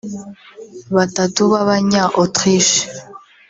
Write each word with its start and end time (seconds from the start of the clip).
batatu 0.95 1.39
b’Abanya– 1.51 2.03
Autriche 2.19 2.81